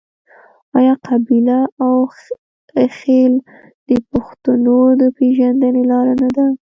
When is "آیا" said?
0.77-0.93